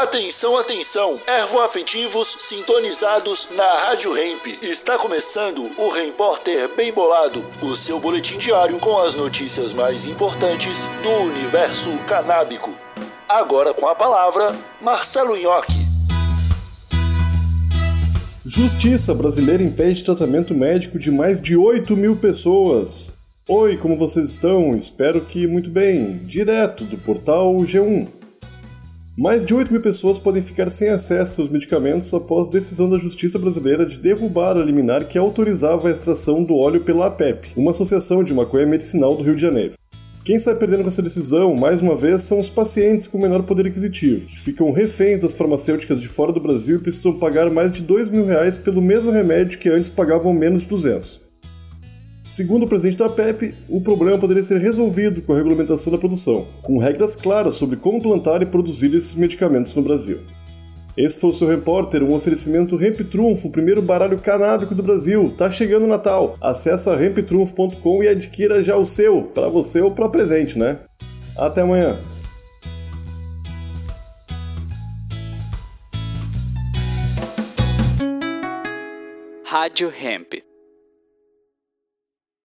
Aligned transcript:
Atenção, 0.00 0.56
atenção! 0.56 1.20
Ervoafetivos 1.26 2.34
sintonizados 2.38 3.50
na 3.54 3.70
Rádio 3.84 4.16
Hemp. 4.16 4.46
Está 4.62 4.96
começando 4.96 5.70
o 5.76 5.90
Repórter 5.90 6.74
Bem 6.74 6.90
Bolado, 6.90 7.44
o 7.60 7.76
seu 7.76 8.00
boletim 8.00 8.38
diário 8.38 8.78
com 8.78 8.96
as 8.96 9.14
notícias 9.14 9.74
mais 9.74 10.06
importantes 10.06 10.88
do 11.02 11.10
universo 11.10 11.90
canábico. 12.08 12.74
Agora 13.28 13.74
com 13.74 13.86
a 13.86 13.94
palavra, 13.94 14.56
Marcelo 14.80 15.36
Nhoque. 15.36 15.86
Justiça 18.46 19.14
brasileira 19.14 19.62
impede 19.62 20.02
tratamento 20.02 20.54
médico 20.54 20.98
de 20.98 21.10
mais 21.10 21.42
de 21.42 21.58
8 21.58 21.94
mil 21.94 22.16
pessoas. 22.16 23.18
Oi, 23.46 23.76
como 23.76 23.98
vocês 23.98 24.30
estão? 24.30 24.74
Espero 24.74 25.20
que 25.26 25.46
muito 25.46 25.68
bem. 25.68 26.22
Direto 26.24 26.86
do 26.86 26.96
portal 26.96 27.54
G1. 27.56 28.19
Mais 29.18 29.44
de 29.44 29.52
8 29.52 29.72
mil 29.72 29.82
pessoas 29.82 30.20
podem 30.20 30.40
ficar 30.40 30.70
sem 30.70 30.88
acesso 30.88 31.40
aos 31.40 31.50
medicamentos 31.50 32.14
após 32.14 32.48
decisão 32.48 32.88
da 32.88 32.96
Justiça 32.96 33.40
Brasileira 33.40 33.84
de 33.84 33.98
derrubar 33.98 34.56
a 34.56 34.64
liminar 34.64 35.08
que 35.08 35.18
autorizava 35.18 35.88
a 35.88 35.90
extração 35.90 36.44
do 36.44 36.54
óleo 36.56 36.84
pela 36.84 37.06
APEP, 37.06 37.52
uma 37.56 37.72
associação 37.72 38.22
de 38.22 38.32
maconha 38.32 38.66
medicinal 38.66 39.16
do 39.16 39.24
Rio 39.24 39.34
de 39.34 39.42
Janeiro. 39.42 39.74
Quem 40.24 40.38
sai 40.38 40.54
perdendo 40.54 40.82
com 40.82 40.88
essa 40.88 41.02
decisão, 41.02 41.56
mais 41.56 41.82
uma 41.82 41.96
vez, 41.96 42.22
são 42.22 42.38
os 42.38 42.48
pacientes 42.48 43.08
com 43.08 43.18
menor 43.18 43.42
poder 43.42 43.66
aquisitivo, 43.66 44.26
que 44.26 44.38
ficam 44.38 44.70
reféns 44.70 45.18
das 45.18 45.34
farmacêuticas 45.34 46.00
de 46.00 46.06
fora 46.06 46.32
do 46.32 46.40
Brasil 46.40 46.76
e 46.76 46.82
precisam 46.82 47.18
pagar 47.18 47.50
mais 47.50 47.72
de 47.72 47.82
2 47.82 48.10
mil 48.10 48.24
reais 48.24 48.58
pelo 48.58 48.80
mesmo 48.80 49.10
remédio 49.10 49.58
que 49.58 49.68
antes 49.68 49.90
pagavam 49.90 50.32
menos 50.32 50.62
de 50.62 50.68
200. 50.68 51.29
Segundo 52.30 52.62
o 52.62 52.68
presidente 52.68 52.96
da 52.96 53.08
PEP, 53.08 53.56
o 53.68 53.80
problema 53.80 54.16
poderia 54.16 54.40
ser 54.40 54.58
resolvido 54.58 55.20
com 55.20 55.32
a 55.32 55.36
regulamentação 55.36 55.92
da 55.92 55.98
produção, 55.98 56.46
com 56.62 56.78
regras 56.78 57.16
claras 57.16 57.56
sobre 57.56 57.76
como 57.76 58.00
plantar 58.00 58.40
e 58.40 58.46
produzir 58.46 58.94
esses 58.94 59.16
medicamentos 59.16 59.74
no 59.74 59.82
Brasil. 59.82 60.20
Esse 60.96 61.18
foi 61.18 61.30
o 61.30 61.32
seu 61.32 61.48
repórter, 61.48 62.04
um 62.04 62.14
oferecimento 62.14 62.76
Ramp 62.76 63.00
Trunfo, 63.10 63.48
o 63.48 63.50
primeiro 63.50 63.82
baralho 63.82 64.16
canábico 64.16 64.76
do 64.76 64.82
Brasil. 64.82 65.34
Tá 65.36 65.50
chegando 65.50 65.86
o 65.86 65.88
Natal. 65.88 66.36
Acesse 66.40 66.88
ramptrunfo.com 66.88 68.04
e 68.04 68.06
adquira 68.06 68.62
já 68.62 68.76
o 68.76 68.86
seu, 68.86 69.24
para 69.24 69.48
você 69.48 69.80
ou 69.80 69.90
para 69.90 70.08
presente, 70.08 70.56
né? 70.56 70.78
Até 71.36 71.62
amanhã. 71.62 71.98
Rádio 79.44 79.92
Hemp. 80.00 80.49